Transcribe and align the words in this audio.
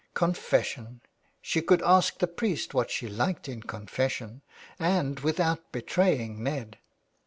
Confession! 0.15 1.01
She 1.43 1.61
could 1.61 1.83
ask 1.83 2.17
the 2.17 2.25
priest 2.25 2.73
what 2.73 2.89
she 2.89 3.07
liked 3.07 3.47
in 3.47 3.61
confession, 3.61 4.41
and 4.79 5.19
without 5.19 5.71
betraying 5.71 6.41
Ned. 6.41 6.79